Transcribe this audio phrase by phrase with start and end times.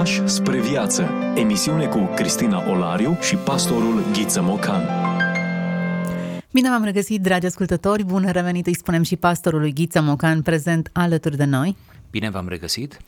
[0.00, 1.10] Pași spre viață.
[1.34, 4.82] Emisiune cu Cristina Olariu și pastorul Ghiță Mocan.
[6.52, 8.04] Bine v-am regăsit, dragi ascultători!
[8.04, 11.76] Bun revenit, îi spunem și pastorului Ghiță Mocan, prezent alături de noi.
[12.10, 12.98] Bine v-am regăsit!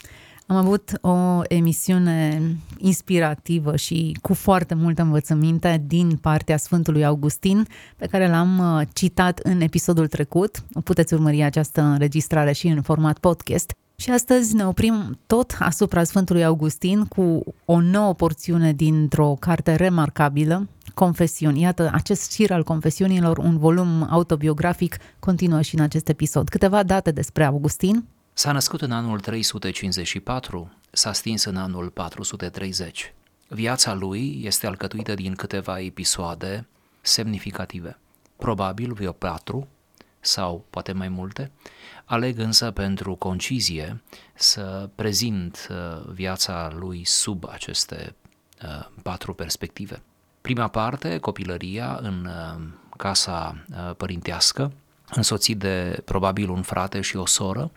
[0.46, 2.42] Am avut o emisiune
[2.78, 7.66] inspirativă și cu foarte multă învățăminte din partea Sfântului Augustin,
[7.96, 10.62] pe care l-am uh, citat în episodul trecut.
[10.84, 13.72] Puteți urmări această înregistrare și în format podcast.
[13.96, 20.68] Și astăzi ne oprim tot asupra Sfântului Augustin cu o nouă porțiune dintr-o carte remarcabilă,
[20.94, 21.60] Confesiuni.
[21.60, 26.48] Iată, acest șir al confesiunilor, un volum autobiografic, continuă și în acest episod.
[26.48, 28.04] Câteva date despre Augustin.
[28.32, 33.14] S-a născut în anul 354, s-a stins în anul 430.
[33.48, 36.66] Viața lui este alcătuită din câteva episoade
[37.00, 37.98] semnificative.
[38.36, 39.68] Probabil vreo patru
[40.22, 41.50] sau poate mai multe,
[42.12, 44.02] Aleg însă pentru concizie
[44.34, 48.14] să prezint uh, viața lui sub aceste
[48.62, 50.02] uh, patru perspective.
[50.40, 52.62] Prima parte, copilăria în uh,
[52.96, 53.64] casa
[53.96, 54.72] părintească,
[55.14, 57.70] însoțit de probabil un frate și o soră,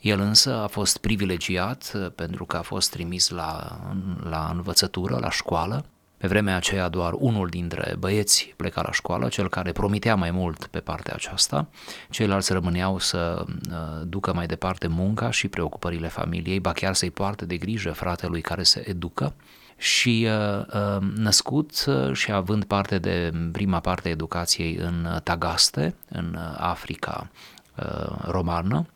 [0.00, 3.80] el însă a fost privilegiat pentru că a fost trimis la,
[4.22, 5.84] la învățătură, la școală,
[6.24, 10.66] pe vremea aceea doar unul dintre băieți pleca la școală, cel care promitea mai mult
[10.66, 11.68] pe partea aceasta,
[12.10, 17.44] ceilalți rămâneau să uh, ducă mai departe munca și preocupările familiei, ba chiar să-i poartă
[17.44, 19.34] de grijă fratelui care se educă.
[19.76, 26.38] Și uh, uh, născut și având parte de prima parte a educației în Tagaste, în
[26.56, 27.30] Africa
[28.26, 28.90] romană, Uh,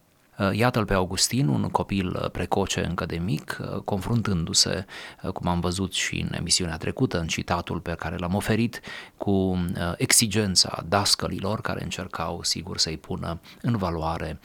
[0.53, 4.85] iată-l pe Augustin, un copil uh, precoce încă de mic, uh, confruntându-se,
[5.33, 8.81] cum am văzut și în emisiunea trecută, în citatul pe care l-am oferit,
[9.17, 9.65] cu
[9.97, 14.41] exigența dascălilor care încercau, sigur, să-i pună în valoare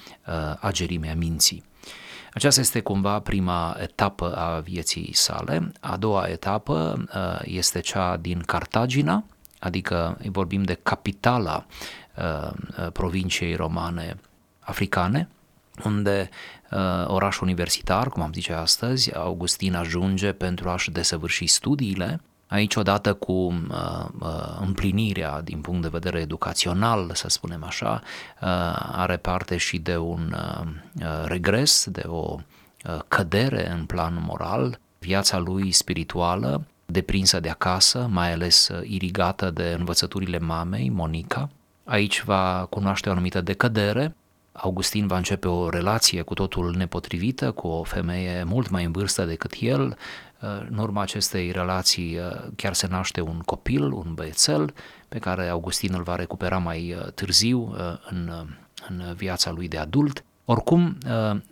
[0.59, 1.63] agerimea minții.
[2.33, 5.71] Aceasta este cumva prima etapă a vieții sale.
[5.79, 7.05] A doua etapă
[7.43, 9.23] este cea din Cartagina,
[9.59, 11.65] adică vorbim de capitala
[12.93, 14.19] provinciei romane
[14.59, 15.29] africane,
[15.85, 16.29] unde
[16.71, 23.13] uh, oraș universitar, cum am zice astăzi, Augustin ajunge pentru a-și desăvârși studiile, aici odată
[23.13, 28.01] cu uh, uh, împlinirea din punct de vedere educațional, să spunem așa,
[28.41, 28.47] uh,
[28.91, 30.67] are parte și de un uh,
[30.99, 38.07] uh regres, de o uh, cădere în plan moral, viața lui spirituală, deprinsă de acasă,
[38.11, 41.49] mai ales uh, irigată de învățăturile mamei, Monica.
[41.83, 44.15] Aici va cunoaște o anumită decădere,
[44.53, 49.25] Augustin va începe o relație cu totul nepotrivită cu o femeie mult mai în vârstă
[49.25, 49.97] decât el.
[50.69, 52.17] În urma acestei relații
[52.55, 54.73] chiar se naște un copil, un băiețel,
[55.09, 57.75] pe care Augustin îl va recupera mai târziu
[58.09, 58.31] în,
[58.89, 60.23] în viața lui de adult.
[60.45, 60.97] Oricum,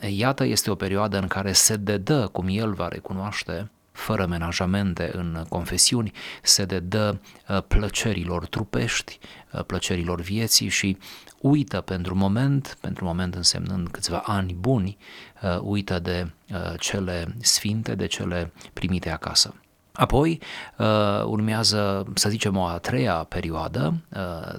[0.09, 5.45] iată, este o perioadă în care se dedă, cum el va recunoaște, fără menajamente în
[5.49, 7.21] confesiuni, se dedă
[7.67, 9.19] plăcerilor trupești,
[9.65, 10.97] plăcerilor vieții și
[11.41, 14.97] uită pentru moment, pentru moment însemnând câțiva ani buni,
[15.41, 19.55] uh, uită de uh, cele sfinte, de cele primite acasă.
[19.91, 20.41] Apoi
[20.77, 23.93] uh, urmează, să zicem, o a treia perioadă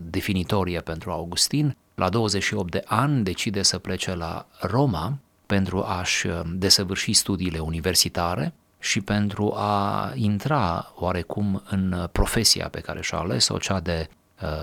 [0.02, 1.76] definitorie pentru Augustin.
[1.94, 9.00] La 28 de ani decide să plece la Roma pentru a-și desăvârși studiile universitare și
[9.00, 14.08] pentru a intra oarecum în profesia pe care și-a ales-o, cea de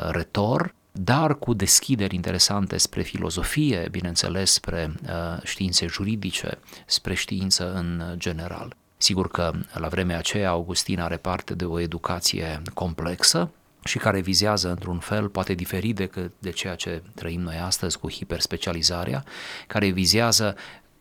[0.10, 8.04] retor, dar cu deschideri interesante spre filozofie, bineînțeles, spre uh, științe juridice, spre știință în
[8.18, 8.76] general.
[8.98, 13.50] Sigur că la vremea aceea Augustin are parte de o educație complexă
[13.84, 18.12] și care vizează într-un fel, poate diferit decât de ceea ce trăim noi astăzi cu
[18.12, 19.24] hiperspecializarea,
[19.68, 20.56] care vizează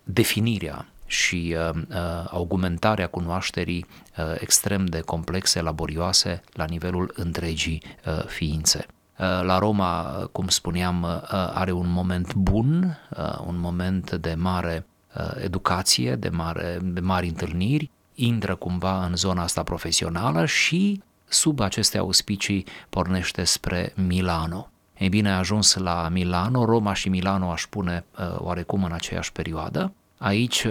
[0.05, 1.97] definirea și uh, uh,
[2.31, 3.87] augmentarea cunoașterii
[4.19, 8.87] uh, extrem de complexe, laborioase la nivelul întregii uh, ființe.
[9.19, 10.03] Uh, la Roma,
[10.33, 14.87] cum spuneam, uh, are un moment bun, uh, un moment de mare
[15.43, 21.99] educație, de, mare, de mari întâlniri, intră cumva în zona asta profesională și sub aceste
[21.99, 24.71] auspicii pornește spre Milano.
[24.99, 28.05] Ei bine, a ajuns la Milano, Roma și Milano aș pune
[28.37, 29.93] oarecum în aceeași perioadă.
[30.19, 30.67] Aici,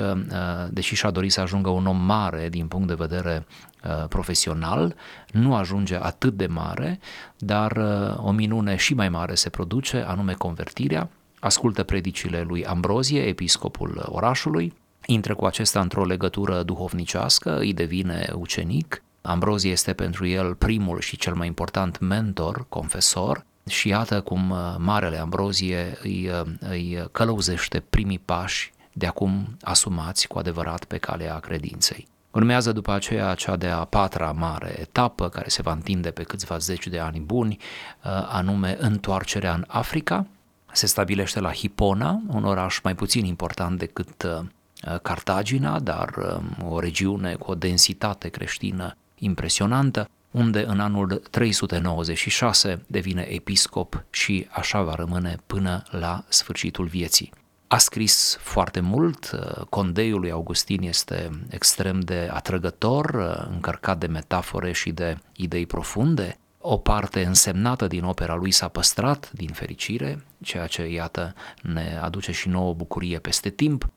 [0.69, 3.45] deși și-a dorit să ajungă un om mare din punct de vedere
[3.87, 4.95] Uh, profesional,
[5.31, 6.99] nu ajunge atât de mare,
[7.37, 11.09] dar uh, o minune și mai mare se produce, anume convertirea,
[11.39, 14.73] ascultă predicile lui Ambrozie, episcopul orașului,
[15.05, 21.17] intră cu acesta într-o legătură duhovnicească, îi devine ucenic, Ambrozie este pentru el primul și
[21.17, 26.29] cel mai important mentor, confesor, și iată cum uh, Marele Ambrozie îi,
[26.59, 32.07] îi călăuzește primii pași de acum asumați cu adevărat pe calea credinței.
[32.31, 36.87] Urmează după aceea cea de-a patra mare etapă, care se va întinde pe câțiva zeci
[36.87, 40.25] de ani buni, uh, anume întoarcerea în Africa.
[40.71, 46.79] Se stabilește la Hipona, un oraș mai puțin important decât uh, Cartagina, dar um, o
[46.79, 54.95] regiune cu o densitate creștină impresionantă, unde în anul 396 devine episcop și așa va
[54.95, 57.31] rămâne până la sfârșitul vieții.
[57.67, 63.15] A scris foarte mult, condeiul lui Augustin este extrem de atrăgător,
[63.51, 66.37] încărcat de metafore și de idei profunde.
[66.59, 72.31] O parte însemnată din opera lui s-a păstrat, din fericire, ceea ce, iată, ne aduce
[72.31, 73.89] și nouă bucurie peste timp.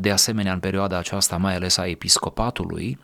[0.00, 2.98] De asemenea, în perioada aceasta, mai ales a episcopatului,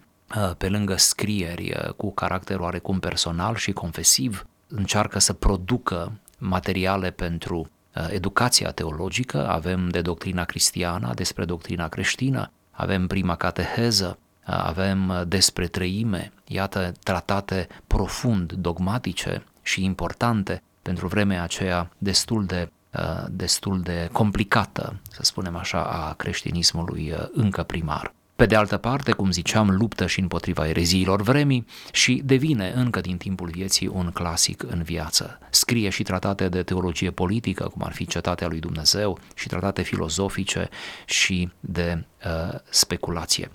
[0.58, 7.73] pe lângă scrieri cu caracter oarecum personal și confesiv, încearcă să producă materiale pentru Uh,
[8.08, 15.22] educația teologică, avem de doctrina cristiană, despre doctrina creștină, avem prima cateheză, uh, avem uh,
[15.26, 22.68] despre treime, iată tratate profund dogmatice și importante pentru vremea aceea destul de
[23.28, 28.14] destul de complicată, să spunem așa, a creștinismului încă primar.
[28.36, 33.16] Pe de altă parte, cum ziceam, luptă și împotriva ereziilor vremii și devine încă din
[33.16, 35.38] timpul vieții un clasic în viață.
[35.50, 40.68] Scrie și tratate de teologie politică, cum ar fi Cetatea lui Dumnezeu, și tratate filozofice
[41.04, 43.50] și de uh, speculație.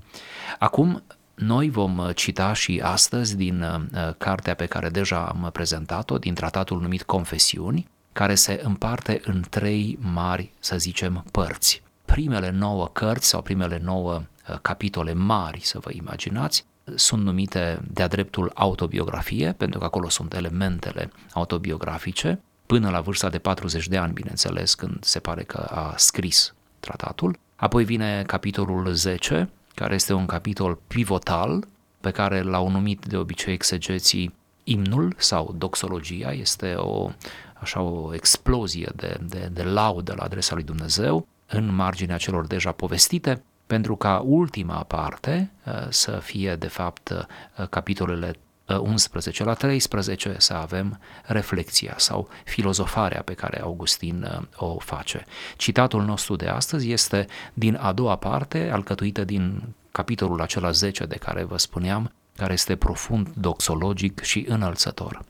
[0.59, 1.03] Acum,
[1.35, 6.81] noi vom cita și astăzi din uh, cartea pe care deja am prezentat-o, din tratatul
[6.81, 11.81] numit Confesiuni, care se împarte în trei mari, să zicem, părți.
[12.05, 16.66] Primele nouă cărți sau primele nouă Uh, capitole mari, să vă imaginați,
[16.96, 23.38] sunt numite de-a dreptul autobiografie, pentru că acolo sunt elementele autobiografice, până la vârsta de
[23.38, 27.38] 40 de ani, bineînțeles, când se pare că a scris tratatul.
[27.56, 31.68] Apoi vine capitolul 10, care este un capitol pivotal,
[32.01, 37.12] pe care l-au numit de obicei exegeții imnul sau doxologia, este o,
[37.54, 42.72] așa o explozie de, de, de laudă la adresa lui Dumnezeu în marginea celor deja
[42.72, 48.33] povestite pentru ca ultima parte uh, să fie, de fapt, uh, capitolele
[48.81, 55.25] 11 uh, la 13 să avem reflexia sau filozofarea pe care Augustin o face.
[55.57, 59.62] Citatul nostru de astăzi este din a doua parte, alcătuită din
[59.92, 65.22] capitolul acela 10 de care vă spuneam, care este profund doxologic și înălțător.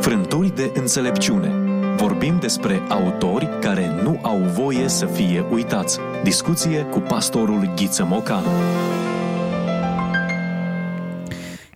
[0.00, 1.65] Frânturi de înțelepciune
[1.96, 5.98] Vorbim despre autori care nu au voie să fie uitați.
[6.22, 8.42] Discuție cu pastorul Ghiță Mocan.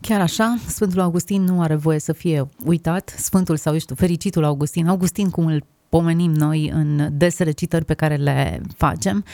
[0.00, 3.14] Chiar așa, Sfântul Augustin nu are voie să fie uitat.
[3.19, 8.14] Sfântul sau, știu, fericitul Augustin, Augustin cum îl pomenim noi în desele citări pe care
[8.14, 9.25] le facem,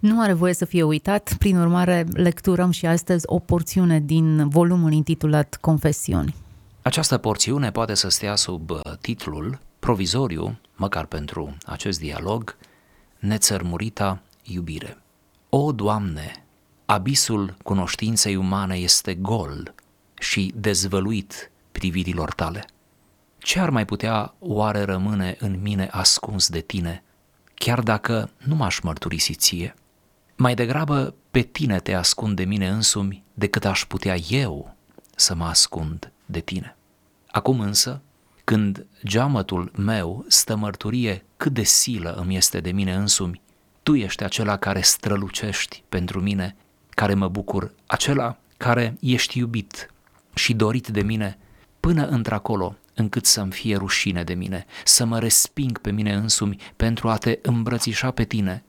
[0.00, 1.34] nu are voie să fie uitat.
[1.38, 6.34] Prin urmare, lecturăm și astăzi o porțiune din volumul intitulat Confesiuni.
[6.82, 12.56] Această porțiune poate să stea sub uh, titlul provizoriu, măcar pentru acest dialog,
[13.18, 14.98] nețărmurita iubire.
[15.48, 16.44] O, Doamne,
[16.84, 19.74] abisul cunoștinței umane este gol
[20.18, 22.64] și dezvăluit privirilor tale.
[23.38, 27.02] Ce ar mai putea oare rămâne în mine ascuns de tine,
[27.54, 29.74] chiar dacă nu m-aș mărturisi ție?
[30.36, 34.74] Mai degrabă pe tine te ascund de mine însumi decât aș putea eu
[35.16, 36.76] să mă ascund de tine.
[37.30, 38.00] Acum însă,
[38.44, 43.42] când geamătul meu stă mărturie cât de silă îmi este de mine însumi,
[43.82, 46.56] tu ești acela care strălucești pentru mine,
[46.90, 49.90] care mă bucur, acela care ești iubit
[50.34, 51.38] și dorit de mine
[51.80, 57.08] până într-acolo încât să-mi fie rușine de mine, să mă resping pe mine însumi pentru
[57.08, 58.64] a te îmbrățișa pe tine.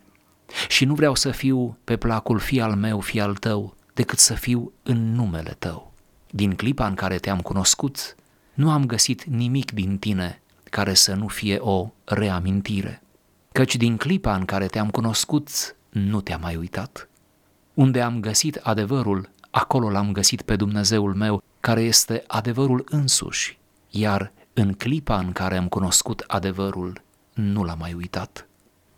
[0.67, 4.33] Și nu vreau să fiu pe placul fi al meu, fi al tău, decât să
[4.33, 5.93] fiu în numele tău.
[6.29, 8.15] Din clipa în care te-am cunoscut,
[8.55, 13.01] nu am găsit nimic din tine care să nu fie o reamintire,
[13.51, 17.09] căci din clipa în care te-am cunoscut, nu te-am mai uitat.
[17.73, 23.57] Unde am găsit adevărul, acolo l-am găsit pe Dumnezeul meu, care este adevărul însuși,
[23.89, 27.01] iar în clipa în care am cunoscut adevărul,
[27.33, 28.47] nu l-am mai uitat.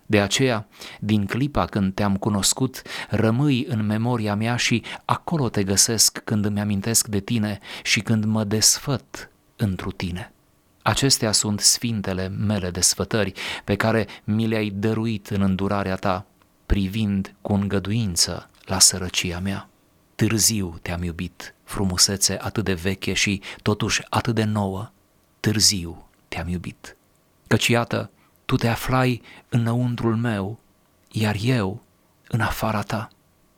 [0.06, 0.68] De aceea,
[1.00, 6.60] din clipa când te-am cunoscut, rămâi în memoria mea și acolo te găsesc când îmi
[6.60, 10.32] amintesc de tine și când mă desfăt întru tine.
[10.82, 13.34] Acestea sunt sfintele mele desfătări
[13.64, 16.26] pe care mi le-ai dăruit în îndurarea ta,
[16.66, 19.70] privind cu îngăduință la sărăcia mea.
[20.16, 24.92] Târziu te-am iubit, frumusețe atât de veche și totuși atât de nouă.
[25.40, 26.96] Târziu te-am iubit.
[27.48, 28.10] Căci iată,
[28.46, 30.60] tu te aflai înăuntrul meu,
[31.12, 31.82] iar eu
[32.28, 33.10] în afara ta.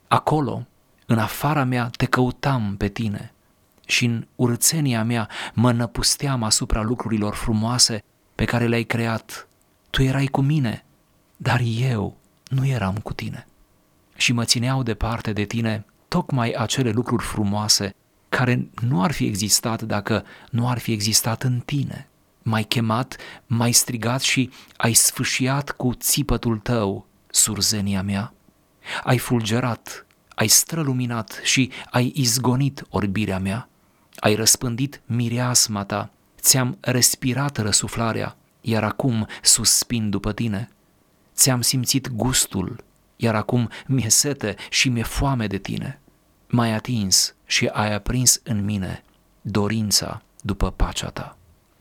[0.08, 0.68] Acolo,
[1.06, 3.34] În afara mea te căutam pe tine
[3.90, 8.04] și în urățenia mea mă năpusteam asupra lucrurilor frumoase
[8.36, 9.48] pe care le-ai creat.
[9.90, 10.86] Tu erai cu mine,
[11.38, 12.18] dar eu
[12.48, 13.48] nu eram cu tine.
[14.16, 17.96] Și mă țineau departe de tine tocmai acele lucruri frumoase
[18.30, 22.10] care nu ar fi existat dacă nu ar fi existat în tine.
[22.42, 28.34] M-ai chemat, m-ai strigat și ai sfâșiat cu țipătul tău surzenia mea.
[29.04, 30.06] Ai fulgerat,
[30.36, 33.69] ai străluminat și ai izgonit orbirea mea.
[34.20, 40.70] Ai răspândit mireasma ta, ți-am respirat răsuflarea, iar acum suspin după tine.
[41.34, 42.84] Ți-am simțit gustul,
[43.16, 46.00] iar acum mi-e sete și mi-e foame de tine.
[46.48, 49.04] M-ai atins și ai aprins în mine
[49.42, 51.38] dorința după pacea ta.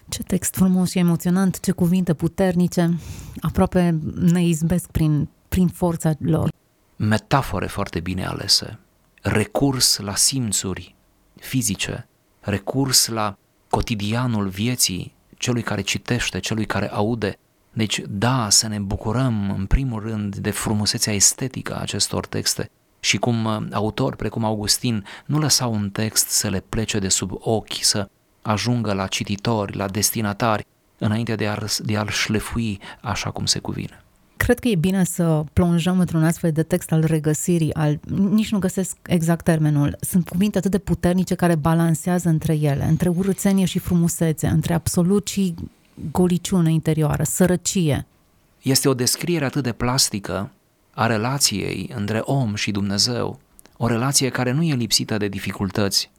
[0.09, 2.99] Ce text frumos și emoționant, ce cuvinte puternice,
[3.41, 6.51] aproape ne izbesc prin, prin forța lor.
[6.97, 8.79] Metafore foarte bine alese,
[9.23, 10.97] recurs la simțuri
[11.41, 12.08] fizice,
[12.49, 13.37] recurs la
[13.71, 17.39] cotidianul vieții celui care citește, celui care aude.
[17.73, 23.17] Deci, da, să ne bucurăm în primul rând de frumusețea estetică a acestor texte și
[23.17, 27.73] cum uh, autori precum Augustin nu lăsau un text să le plece de sub ochi,
[27.81, 28.09] să
[28.43, 30.67] ajungă la cititori, la destinatari,
[30.99, 34.03] înainte de, a, de a-l șlefui așa cum se cuvine.
[34.49, 38.01] Cred că e bine să plonjăm într-un astfel de text al regăsirii, al,
[38.31, 39.97] nici nu găsesc exact termenul.
[40.01, 45.27] Sunt cuvinte atât de puternice care balansează între ele, între urățenie și frumusețe, între absolut
[45.27, 45.55] și
[46.11, 48.07] goliciune interioară, sărăcie.
[48.63, 50.51] Este o descriere atât de plastică
[50.91, 53.39] a relației între om și Dumnezeu,
[53.77, 56.11] o relație care nu e lipsită de dificultăți,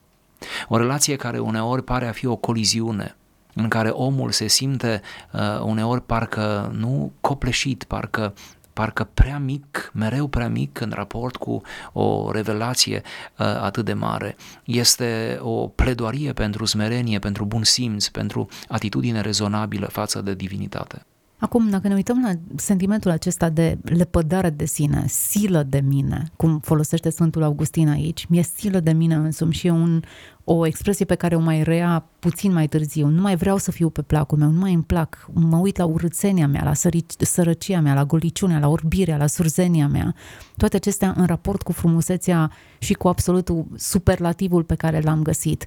[0.67, 3.15] o relație care uneori pare a fi o coliziune,
[3.63, 5.01] în care omul se simte
[5.31, 8.33] uh, uneori parcă nu copleșit, parcă
[8.73, 11.61] parcă prea mic, mereu prea mic în raport cu
[11.93, 13.01] o revelație
[13.37, 14.35] uh, atât de mare.
[14.63, 21.05] Este o pledoarie pentru smerenie, pentru bun simț, pentru atitudine rezonabilă față de divinitate.
[21.39, 26.59] Acum, dacă ne uităm la sentimentul acesta de lepădare de sine, silă de mine, cum
[26.59, 30.01] folosește Sfântul Augustin aici, mi-e silă de mine însumi și e un,
[30.43, 33.07] o expresie pe care o mai rea puțin mai târziu.
[33.07, 35.29] Nu mai vreau să fiu pe placul meu, nu mai îmi plac.
[35.33, 39.87] Mă uit la urățenia mea, la sări- sărăcia mea, la goliciunea, la orbirea, la surzenia
[39.87, 40.15] mea.
[40.57, 45.65] Toate acestea în raport cu frumusețea și cu absolutul superlativul pe care l-am găsit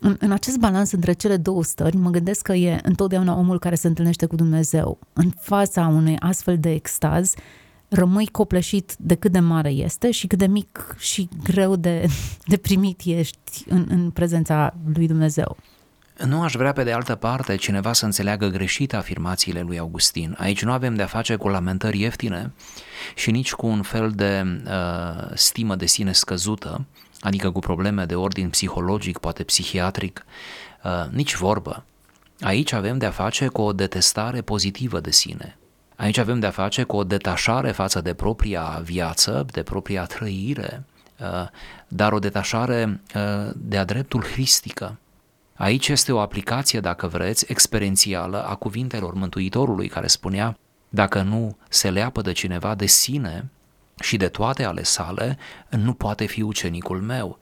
[0.00, 3.74] în, în acest balans între cele două stări, mă gândesc că e întotdeauna omul care
[3.74, 4.98] se întâlnește cu Dumnezeu.
[5.12, 7.34] În fața unei astfel de extaz,
[7.88, 12.06] rămâi copleșit de cât de mare este și cât de mic și greu de,
[12.46, 15.56] de primit ești în, în prezența lui Dumnezeu.
[16.26, 20.36] Nu aș vrea pe de altă parte cineva să înțeleagă greșit afirmațiile lui Augustin.
[20.38, 22.52] Aici nu avem de-a face cu lamentări ieftine
[23.14, 26.84] și nici cu un fel de uh, stimă de sine scăzută,
[27.20, 30.24] adică cu probleme de ordin psihologic, poate psihiatric,
[30.84, 31.84] uh, nici vorbă.
[32.40, 35.58] Aici avem de-a face cu o detestare pozitivă de sine.
[35.96, 40.84] Aici avem de-a face cu o detașare față de propria viață, de propria trăire,
[41.18, 41.48] uh,
[41.88, 44.98] dar o detașare uh, de-a dreptul hristică.
[45.54, 50.58] Aici este o aplicație, dacă vreți, experiențială a cuvintelor Mântuitorului, care spunea,
[50.88, 53.50] dacă nu se leapă de cineva de sine,
[54.00, 55.38] și de toate ale sale,
[55.68, 57.38] nu poate fi ucenicul meu.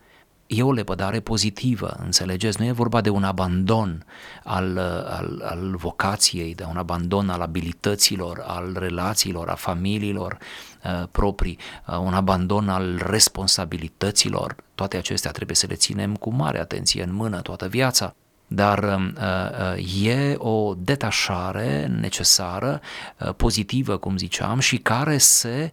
[0.46, 2.60] E o lepădare pozitivă, înțelegeți?
[2.60, 4.04] Nu e vorba de un abandon
[4.44, 10.38] al, al, al vocației, de un abandon al abilităților, al relațiilor, a familiilor
[10.84, 14.56] uh, proprii, uh, un abandon al responsabilităților.
[14.74, 18.14] Toate acestea trebuie să le ținem cu mare atenție în mână toată viața
[18.48, 22.80] dar uh, uh, e o detașare necesară,
[23.18, 25.72] uh, pozitivă, cum ziceam, și care se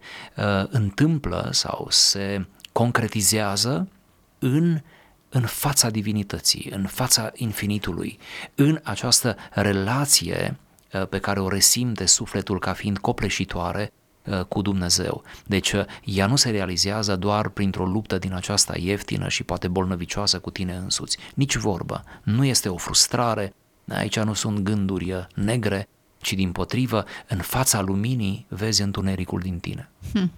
[0.69, 3.87] întâmplă sau se concretizează
[4.39, 4.79] în
[5.29, 8.19] în fața divinității, în fața infinitului,
[8.55, 10.57] în această relație
[11.09, 14.04] pe care o resimte sufletul ca fiind copleșitoare Uh,
[14.47, 15.23] cu Dumnezeu.
[15.45, 20.39] Deci uh, ea nu se realizează doar printr-o luptă din aceasta ieftină și poate bolnăvicioasă
[20.39, 21.17] cu tine însuți.
[21.33, 22.03] Nici vorbă.
[22.23, 23.53] Nu este o frustrare,
[23.87, 29.59] aici nu sunt gânduri uh, negre, ci din potrivă, în fața luminii vezi întunericul din
[29.59, 29.89] tine.
[30.13, 30.31] Hm.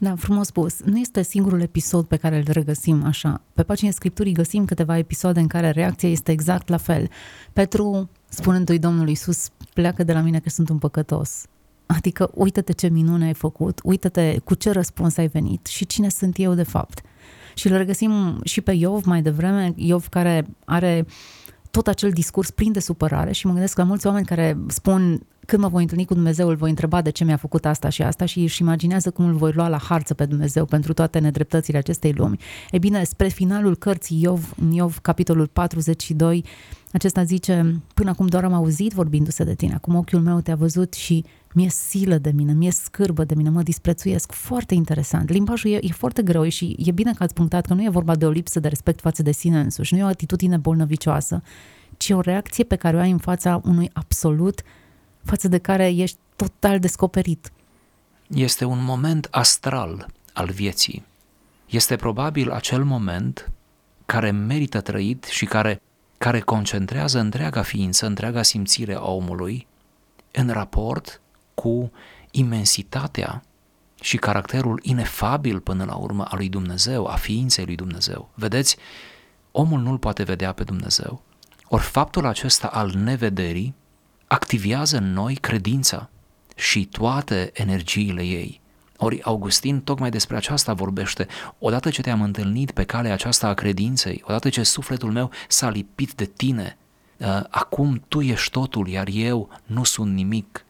[0.00, 0.80] Da, frumos spus.
[0.80, 3.40] Nu este singurul episod pe care îl regăsim așa.
[3.52, 7.08] Pe pagina Scripturii găsim câteva episoade în care reacția este exact la fel.
[7.52, 11.44] Petru, spunându-i Domnului Iisus, pleacă de la mine că sunt un păcătos.
[11.96, 16.38] Adică uită-te ce minune ai făcut, uită-te cu ce răspuns ai venit și cine sunt
[16.38, 17.00] eu de fapt.
[17.54, 21.06] Și îl regăsim și pe Iov mai devreme, Iov care are
[21.70, 25.62] tot acel discurs plin de supărare și mă gândesc la mulți oameni care spun când
[25.62, 28.24] mă voi întâlni cu Dumnezeu, îl voi întreba de ce mi-a făcut asta și asta
[28.24, 32.12] și își imaginează cum îl voi lua la harță pe Dumnezeu pentru toate nedreptățile acestei
[32.12, 32.38] lumi.
[32.70, 36.44] E bine, spre finalul cărții Iov, în Iov, capitolul 42,
[36.92, 40.92] acesta zice, până acum doar am auzit vorbindu-se de tine, acum ochiul meu te-a văzut
[40.92, 41.24] și
[41.54, 44.32] mi-e silă de mine, mi-e scârbă de mine, mă disprețuiesc.
[44.32, 45.28] Foarte interesant.
[45.28, 48.16] Limbajul e, e foarte greu și e bine că ați punctat că nu e vorba
[48.16, 51.42] de o lipsă de respect față de sine însuși, nu e o atitudine bolnăvicioasă,
[51.96, 54.62] ci o reacție pe care o ai în fața unui absolut
[55.22, 57.52] față de care ești total descoperit.
[58.28, 61.04] Este un moment astral al vieții.
[61.66, 63.50] Este probabil acel moment
[64.06, 65.82] care merită trăit și care,
[66.18, 69.66] care concentrează întreaga ființă, întreaga simțire a omului
[70.32, 71.20] în raport
[71.62, 71.92] cu
[72.30, 73.42] imensitatea
[74.00, 78.30] și caracterul inefabil până la urmă al lui Dumnezeu, a ființei lui Dumnezeu.
[78.34, 78.76] Vedeți,
[79.50, 81.22] omul nu-l poate vedea pe Dumnezeu.
[81.68, 83.74] Ori faptul acesta al nevederii
[84.26, 86.10] activează în noi credința
[86.56, 88.60] și toate energiile ei.
[88.96, 91.26] Ori Augustin tocmai despre aceasta vorbește.
[91.58, 96.12] Odată ce te-am întâlnit pe calea aceasta a credinței, odată ce sufletul meu s-a lipit
[96.12, 96.78] de tine,
[97.16, 100.62] uh, acum tu ești totul, iar eu nu sunt nimic.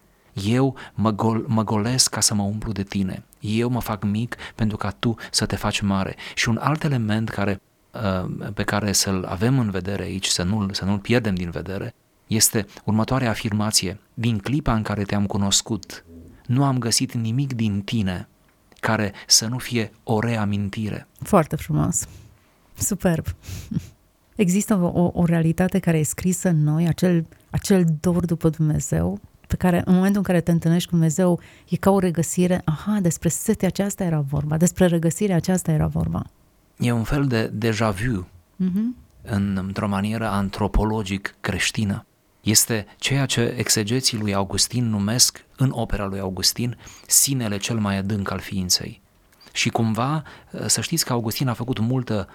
[0.46, 3.24] Eu mă, gol, mă golesc ca să mă umplu de tine.
[3.40, 6.16] Eu mă fac mic pentru ca tu să te faci mare.
[6.34, 7.60] Și un alt element care,
[7.92, 11.94] uh, pe care să-l avem în vedere aici, să nu-l, să nu-l pierdem din vedere,
[12.26, 14.00] este următoarea afirmație.
[14.14, 16.04] Din clipa în care te-am cunoscut,
[16.46, 18.28] nu am găsit nimic din tine
[18.80, 21.06] care să nu fie o reamintire.
[21.22, 22.06] Foarte frumos.
[22.74, 23.24] Superb.
[24.36, 29.56] Există o, o realitate care e scrisă în noi, acel, acel dor după Dumnezeu, pe
[29.56, 33.28] care în momentul în care te întâlnești cu Dumnezeu e ca o regăsire, aha, despre
[33.28, 36.24] setea aceasta era vorba, despre regăsirea aceasta era vorba.
[36.78, 38.96] E un fel de deja vu, uh-huh.
[39.22, 42.06] în, într-o manieră antropologic creștină.
[42.40, 46.76] Este ceea ce exegeții lui Augustin numesc în opera lui Augustin
[47.06, 49.00] sinele cel mai adânc al ființei.
[49.52, 50.22] Și cumva,
[50.66, 52.28] să știți că Augustin a făcut multă,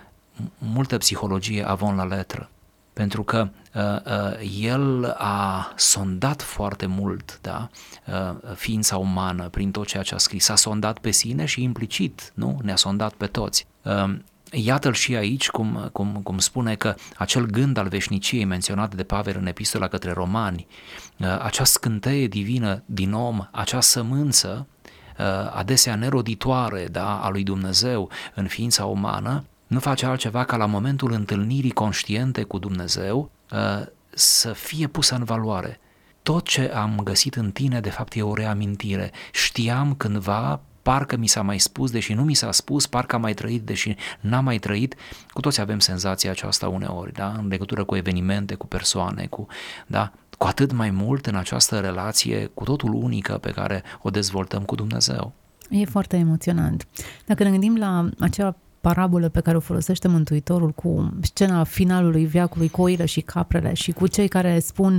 [0.58, 2.50] multă psihologie avon la letră
[2.93, 7.69] pentru că uh, uh, el a sondat foarte mult da,
[8.08, 10.49] uh, ființa umană prin tot ceea ce a scris.
[10.49, 12.60] A sondat pe sine și implicit, nu?
[12.63, 13.67] Ne-a sondat pe toți.
[13.82, 14.15] Uh,
[14.56, 19.36] Iată-l și aici cum, cum, cum spune că acel gând al veșniciei menționat de Pavel
[19.39, 20.67] în epistola către romani,
[21.19, 24.67] uh, acea scânteie divină din om, acea sămânță,
[25.19, 30.65] uh, adesea neroditoare da, a lui Dumnezeu în ființa umană, nu face altceva ca la
[30.65, 35.79] momentul întâlnirii conștiente cu Dumnezeu uh, să fie pusă în valoare.
[36.23, 39.12] Tot ce am găsit în tine, de fapt, e o reamintire.
[39.31, 43.33] Știam cândva, parcă mi s-a mai spus, deși nu mi s-a spus, parcă am mai
[43.33, 44.95] trăit, deși n-am mai trăit.
[45.27, 47.33] Cu toți avem senzația aceasta uneori, da?
[47.38, 49.47] în legătură cu evenimente, cu persoane, cu,
[49.88, 50.12] da?
[50.38, 54.75] cu atât mai mult în această relație cu totul unică pe care o dezvoltăm cu
[54.75, 55.33] Dumnezeu.
[55.69, 56.88] E foarte emoționant.
[57.25, 62.69] Dacă ne gândim la acea parabolă pe care o folosește Mântuitorul cu scena finalului viacului
[62.69, 64.96] cu oile și caprele și cu cei care spun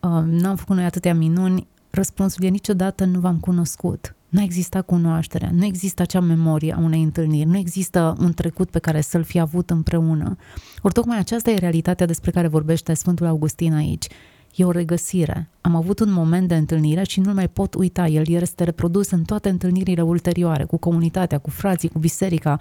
[0.00, 4.14] uh, n-am făcut noi atâtea minuni, răspunsul e niciodată nu v-am cunoscut.
[4.28, 8.78] Nu există cunoașterea, nu există acea memorie a unei întâlniri, nu există un trecut pe
[8.78, 10.36] care să-l fi avut împreună.
[10.82, 14.06] Ori tocmai aceasta e realitatea despre care vorbește Sfântul Augustin aici.
[14.54, 15.48] E o regăsire.
[15.60, 18.06] Am avut un moment de întâlnire și nu mai pot uita.
[18.06, 22.60] El este reprodus în toate întâlnirile ulterioare, cu comunitatea, cu frații, cu biserica,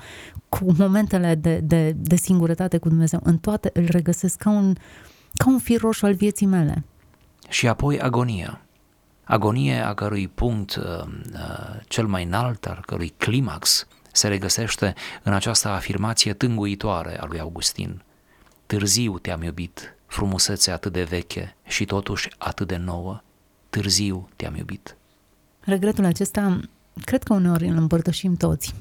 [0.49, 3.19] cu momentele de, de, de singurătate cu Dumnezeu.
[3.23, 4.73] În toate îl regăsesc ca un,
[5.33, 6.83] ca un fir roșu al vieții mele.
[7.49, 8.61] Și apoi agonia.
[9.23, 10.83] Agonie a cărui punct uh,
[11.33, 17.39] uh, cel mai înalt, al cărui climax, se regăsește în această afirmație tânguitoare a lui
[17.39, 18.01] Augustin.
[18.65, 23.21] Târziu te-am iubit, frumusețe atât de veche și totuși atât de nouă.
[23.69, 24.97] Târziu te-am iubit.
[25.59, 26.59] Regretul acesta,
[27.03, 28.73] cred că uneori îl împărtășim toți.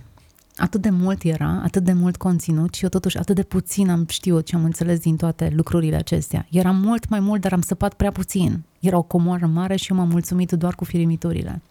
[0.56, 4.06] Atât de mult era, atât de mult conținut și eu totuși atât de puțin am
[4.08, 6.46] știut și am înțeles din toate lucrurile acestea.
[6.50, 8.62] Era mult mai mult, dar am săpat prea puțin.
[8.80, 11.62] Era o comoară mare și eu m-am mulțumit doar cu firimiturile.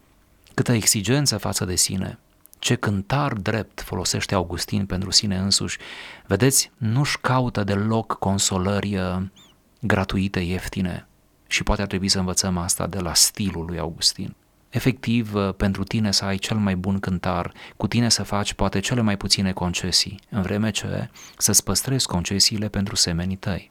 [0.54, 2.18] Câtă exigență față de sine,
[2.58, 5.78] ce cântar drept folosește Augustin pentru sine însuși.
[6.26, 9.22] Vedeți, nu-și caută deloc consolări uh,
[9.80, 11.06] gratuite, ieftine.
[11.46, 14.34] Și poate ar trebui să învățăm asta de la stilul lui Augustin.
[14.68, 18.80] Efectiv, uh, pentru tine să ai cel mai bun cântar, cu tine să faci poate
[18.80, 23.70] cele mai puține concesii, în vreme ce să-ți păstrezi concesiile pentru semenii tăi.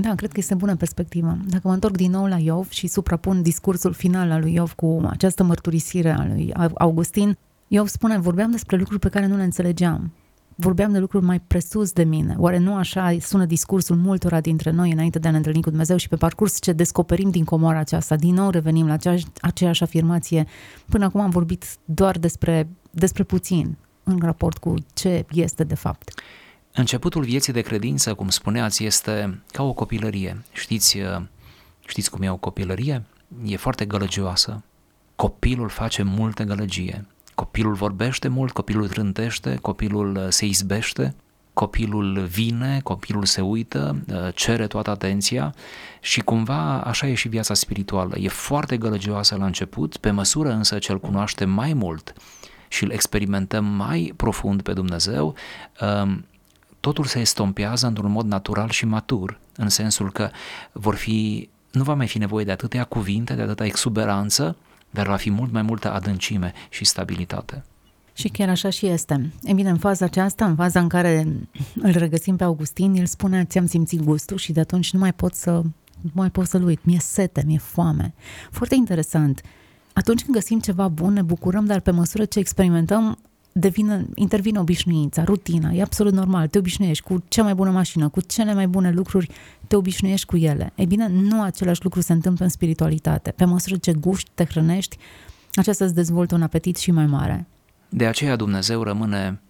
[0.00, 1.36] Da, cred că este bună perspectivă.
[1.46, 5.02] Dacă mă întorc din nou la Iov și suprapun discursul final al lui Iov cu
[5.10, 7.38] această mărturisire a lui Augustin,
[7.68, 10.12] Iov spune, vorbeam despre lucruri pe care nu le înțelegeam.
[10.54, 12.34] Vorbeam de lucruri mai presus de mine.
[12.38, 15.96] Oare nu așa sună discursul multora dintre noi înainte de a ne întâlni cu Dumnezeu
[15.96, 18.16] și pe parcurs ce descoperim din comora aceasta?
[18.16, 20.46] Din nou revenim la aceeași, aceeași afirmație.
[20.88, 26.20] Până acum am vorbit doar despre, despre puțin în raport cu ce este de fapt.
[26.72, 30.42] Începutul vieții de credință, cum spuneați, este ca o copilărie.
[30.52, 30.98] Știți,
[31.86, 33.02] știți cum e o copilărie?
[33.44, 34.62] E foarte gălăgioasă.
[35.16, 41.14] Copilul face multă gălăgie Copilul vorbește mult, copilul trântește, copilul uh, se izbește,
[41.52, 45.54] copilul vine, copilul se uită, uh, cere toată atenția
[46.00, 48.18] și cumva așa e și viața spirituală.
[48.18, 52.14] E foarte gălăgioasă la început, pe măsură însă ce îl cunoaște mai mult
[52.68, 55.34] și îl experimentăm mai profund pe Dumnezeu,
[55.80, 56.24] um,
[56.80, 60.30] totul se estompează într-un mod natural și matur, în sensul că
[60.72, 64.56] vor fi, nu va mai fi nevoie de atâtea cuvinte, de atâta exuberanță,
[64.94, 67.64] dar va fi mult mai multă adâncime și stabilitate.
[68.12, 69.32] Și chiar așa și este.
[69.42, 71.26] E bine, în faza aceasta, în faza în care
[71.74, 75.34] îl regăsim pe Augustin, el spune, ți-am simțit gustul și de atunci nu mai pot
[75.34, 75.50] să
[76.00, 76.84] nu mai pot să-l uit.
[76.84, 78.14] Mi-e sete, mi-e foame.
[78.50, 79.40] Foarte interesant.
[79.92, 83.18] Atunci când găsim ceva bun, ne bucurăm, dar pe măsură ce experimentăm,
[83.56, 88.20] devine, intervine obișnuința, rutina, e absolut normal, te obișnuiești cu cea mai bună mașină, cu
[88.20, 89.30] cele mai bune lucruri,
[89.66, 90.72] te obișnuiești cu ele.
[90.74, 93.30] Ei bine, nu același lucru se întâmplă în spiritualitate.
[93.30, 94.96] Pe măsură ce guști, te hrănești,
[95.54, 97.46] aceasta îți dezvoltă un apetit și mai mare.
[97.88, 99.40] De aceea Dumnezeu rămâne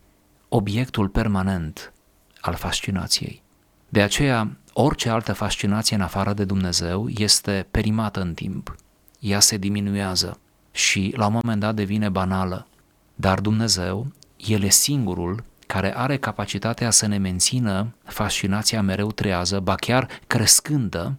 [0.49, 1.93] obiectul permanent
[2.40, 3.43] al fascinației.
[3.88, 8.77] De aceea, orice altă fascinație în afară de Dumnezeu este perimată în timp.
[9.19, 10.38] Ea se diminuează
[10.71, 12.67] și la un moment dat devine banală.
[13.14, 19.74] Dar Dumnezeu, El e singurul care are capacitatea să ne mențină fascinația mereu trează, ba
[19.74, 21.16] chiar crescândă,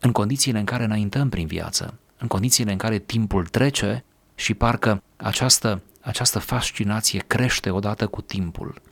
[0.00, 4.04] în condițiile în care înaintăm prin viață, în condițiile în care timpul trece
[4.34, 8.82] și parcă această, această fascinație crește odată cu timpul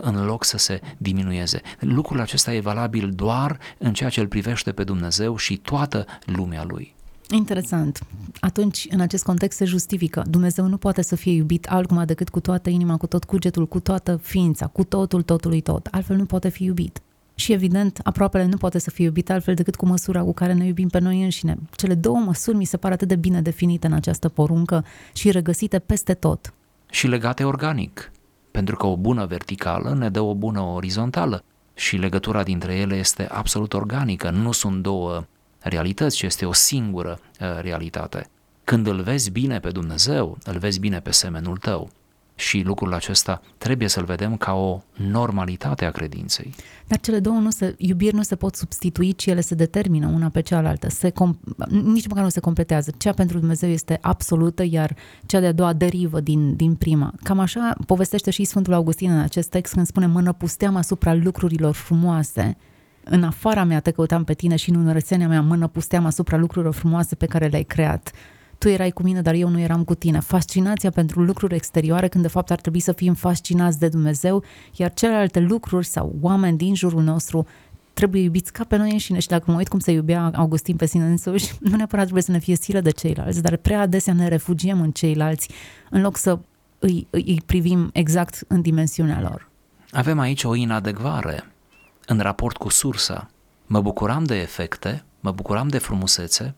[0.00, 1.60] în loc să se diminueze.
[1.78, 6.64] Lucrul acesta e valabil doar în ceea ce îl privește pe Dumnezeu și toată lumea
[6.64, 6.94] lui.
[7.30, 8.00] Interesant.
[8.40, 10.24] Atunci, în acest context, se justifică.
[10.30, 13.80] Dumnezeu nu poate să fie iubit altcumva decât cu toată inima, cu tot cugetul, cu
[13.80, 15.86] toată ființa, cu totul, totului tot.
[15.90, 17.00] Altfel nu poate fi iubit.
[17.34, 20.66] Și evident, aproapele nu poate să fie iubit altfel decât cu măsura cu care ne
[20.66, 21.58] iubim pe noi înșine.
[21.76, 25.78] Cele două măsuri mi se par atât de bine definite în această poruncă și regăsite
[25.78, 26.52] peste tot.
[26.90, 28.12] Și legate organic,
[28.50, 33.26] pentru că o bună verticală ne dă o bună orizontală și legătura dintre ele este
[33.26, 35.24] absolut organică, nu sunt două
[35.68, 38.30] realități, ci este o singură uh, realitate.
[38.64, 41.90] Când îl vezi bine pe Dumnezeu, îl vezi bine pe semenul tău.
[42.34, 46.54] Și lucrul acesta trebuie să-l vedem ca o normalitate a credinței.
[46.86, 50.28] Dar cele două nu se, iubiri nu se pot substitui, ci ele se determină una
[50.28, 50.88] pe cealaltă.
[50.88, 52.92] Se com, nici măcar nu se completează.
[52.96, 57.12] Cea pentru Dumnezeu este absolută, iar cea de-a doua derivă din, din prima.
[57.22, 61.74] Cam așa povestește și Sfântul Augustin în acest text când spune mă năpusteam asupra lucrurilor
[61.74, 62.56] frumoase
[63.10, 66.74] în afara mea te căutam pe tine și în înărățenia mea mă năpusteam asupra lucrurilor
[66.74, 68.12] frumoase pe care le-ai creat.
[68.58, 70.20] Tu erai cu mine, dar eu nu eram cu tine.
[70.20, 74.42] Fascinația pentru lucruri exterioare, când de fapt ar trebui să fim fascinați de Dumnezeu,
[74.76, 77.46] iar celelalte lucruri sau oameni din jurul nostru
[77.92, 80.86] trebuie iubiți ca pe noi înșine și dacă mă uit cum se iubea Augustin pe
[80.86, 84.28] sine însuși, nu neapărat trebuie să ne fie silă de ceilalți, dar prea adesea ne
[84.28, 85.50] refugiem în ceilalți
[85.90, 86.38] în loc să
[86.78, 89.48] îi, îi privim exact în dimensiunea lor.
[89.90, 91.44] Avem aici o inadecvare
[92.08, 93.30] în raport cu sursa.
[93.66, 96.54] Mă bucuram de efecte, mă bucuram de frumusețe,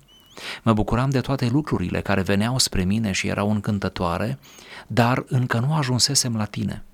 [0.63, 4.39] mă bucuram de toate lucrurile care veneau spre mine și erau încântătoare,
[4.87, 6.85] dar încă nu ajunsesem la tine.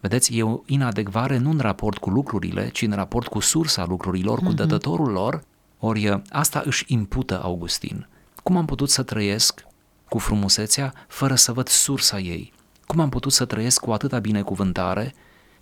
[0.00, 4.38] Vedeți, e o inadecvare nu în raport cu lucrurile, ci în raport cu sursa lucrurilor,
[4.38, 4.54] cu mhm.
[4.54, 5.42] dătătorul lor,
[5.78, 8.08] ori asta își impută Augustin.
[8.42, 9.66] Cum am putut să trăiesc
[10.08, 12.52] cu frumusețea fără să văd sursa ei?
[12.86, 15.14] Cum am putut să trăiesc cu atâta binecuvântare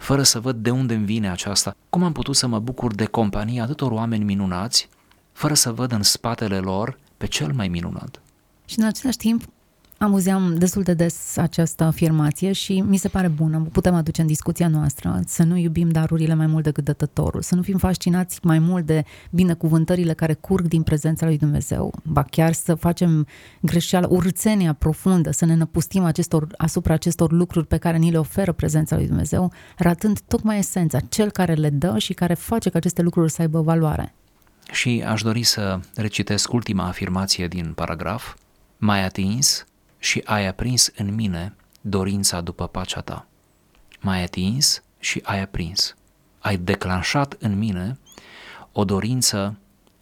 [0.03, 1.77] fără să văd de unde îmi vine aceasta.
[1.91, 4.89] Cum am putut să mă bucur de compania atâtor oameni minunați,
[5.33, 8.23] fără să văd în spatele lor pe cel mai minunat?
[8.65, 9.43] Și în același timp,
[10.03, 13.69] Amuzeam destul de des această afirmație și mi se pare bună.
[13.73, 17.63] Putem aduce în discuția noastră să nu iubim darurile mai mult decât dătătorul, să nu
[17.63, 22.75] fim fascinați mai mult de binecuvântările care curg din prezența lui Dumnezeu, ba chiar să
[22.75, 23.27] facem
[23.61, 28.53] greșeală, urțenia profundă, să ne năpustim acestor, asupra acestor lucruri pe care ni le oferă
[28.53, 33.03] prezența lui Dumnezeu, ratând tocmai esența, cel care le dă și care face ca aceste
[33.03, 34.15] lucruri să aibă valoare.
[34.73, 38.35] Și aș dori să recitesc ultima afirmație din paragraf.
[38.77, 39.67] Mai atins
[40.03, 43.27] și ai aprins în mine dorința după pacea ta.
[44.01, 45.97] M-ai atins și ai aprins.
[46.39, 47.99] Ai declanșat în mine
[48.73, 49.57] o dorință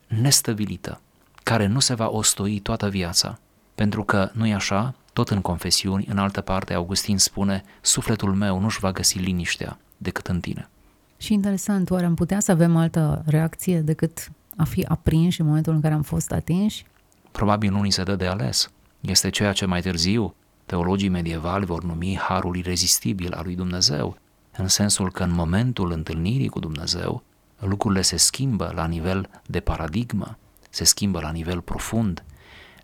[0.07, 1.01] nestăvilită,
[1.43, 3.39] care nu se va ostoi toată viața,
[3.75, 8.81] pentru că, nu-i așa, tot în confesiuni, în altă parte, Augustin spune, sufletul meu nu-și
[8.81, 10.69] va găsi liniștea decât în tine.
[11.17, 15.73] Și interesant, oare am putea să avem altă reacție decât a fi aprinși în momentul
[15.73, 16.85] în care am fost atinși?
[17.31, 18.71] Probabil nu ni se dă de ales.
[19.01, 20.35] Este ceea ce mai târziu
[20.67, 24.19] teologii medievali vor numi harul irezistibil al lui Dumnezeu,
[24.57, 27.23] în sensul că în momentul întâlnirii cu Dumnezeu,
[27.59, 30.39] lucrurile se schimbă la nivel de paradigmă,
[30.71, 32.25] se schimbă la nivel profund,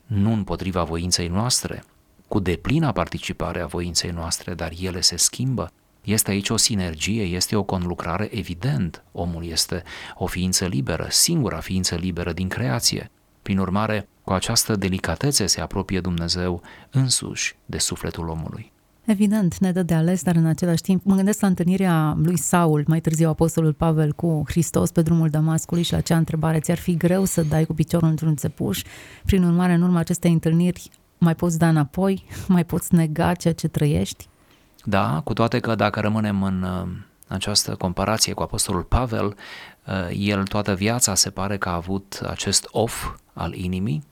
[0.06, 1.84] nu împotriva voinței noastre,
[2.28, 5.70] cu deplina participare a voinței noastre, dar ele se schimbă.
[6.02, 9.04] Este aici o sinergie, este o conlucrare evident.
[9.12, 9.82] Omul este
[10.14, 13.10] o ființă liberă, singura ființă liberă din creație.
[13.46, 18.72] Prin urmare, cu această delicatețe se apropie Dumnezeu însuși de sufletul omului.
[19.04, 22.84] Evident, ne dă de ales, dar în același timp mă gândesc la întâlnirea lui Saul,
[22.86, 26.96] mai târziu apostolul Pavel cu Hristos pe drumul Damascului și la acea întrebare, ți-ar fi
[26.96, 28.82] greu să dai cu piciorul într-un țepuș?
[29.24, 32.24] Prin urmare, în urma acestei întâlniri, mai poți da înapoi?
[32.48, 34.28] Mai poți nega ceea ce trăiești?
[34.84, 36.88] Da, cu toate că dacă rămânem în uh,
[37.28, 42.68] această comparație cu apostolul Pavel, uh, el toată viața se pare că a avut acest
[42.70, 44.02] off al inimii,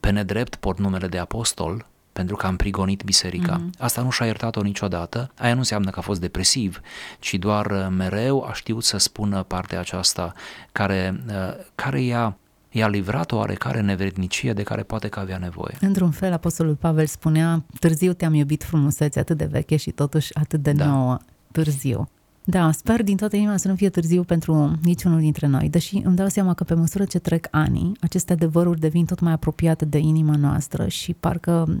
[0.00, 3.60] pe nedrept pot numele de apostol, pentru că am prigonit biserica.
[3.60, 3.78] Mm-hmm.
[3.78, 5.30] Asta nu și-a iertat-o niciodată.
[5.38, 6.80] Aia nu înseamnă că a fost depresiv,
[7.18, 10.32] ci doar uh, mereu a știut să spună partea aceasta
[10.72, 11.34] care, uh,
[11.74, 12.36] care i-a,
[12.70, 15.76] i-a livrat o oarecare nevrednicie de care poate că avea nevoie.
[15.80, 20.62] Într-un fel, Apostolul Pavel spunea, târziu te-am iubit frumusețe atât de veche și totuși atât
[20.62, 20.86] de da.
[20.86, 21.18] nouă,
[21.52, 22.08] târziu.
[22.44, 26.16] Da, sper din toată inima să nu fie târziu pentru niciunul dintre noi, deși îmi
[26.16, 29.98] dau seama că pe măsură ce trec ani, aceste adevăruri devin tot mai apropiate de
[29.98, 31.78] inima noastră și parcă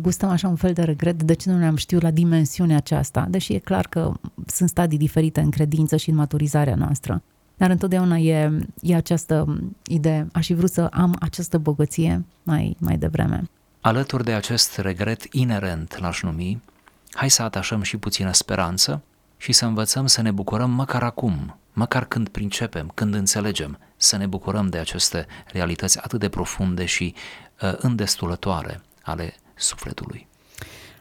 [0.00, 3.52] gustăm așa un fel de regret de ce nu ne-am știut la dimensiunea aceasta, deși
[3.52, 4.12] e clar că
[4.46, 7.22] sunt stadii diferite în credință și în maturizarea noastră.
[7.56, 12.96] Dar întotdeauna e, e această idee, aș fi vrut să am această bogăție mai, mai
[12.96, 13.42] devreme.
[13.80, 16.62] Alături de acest regret inerent, l-aș numi,
[17.10, 19.02] hai să atașăm și puțină speranță
[19.40, 24.26] și să învățăm să ne bucurăm măcar acum, măcar când pricepem, când înțelegem, să ne
[24.26, 27.14] bucurăm de aceste realități atât de profunde și
[27.62, 30.28] uh, îndestulătoare ale sufletului.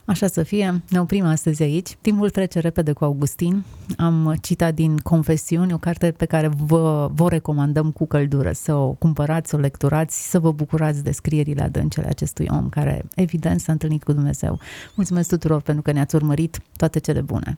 [0.06, 1.98] Așa să fie, ne oprim astăzi aici.
[2.02, 3.64] Timpul trece repede cu Augustin.
[3.98, 8.92] Am citat din Confesiuni, o carte pe care vă, vă recomandăm cu căldură să o
[8.92, 13.72] cumpărați, să o lecturați, să vă bucurați de scrierile adâncele acestui om care, evident, s-a
[13.72, 14.60] întâlnit cu Dumnezeu.
[14.96, 16.60] Mulțumesc tuturor pentru că ne-ați urmărit.
[16.78, 17.58] Toate cele bune!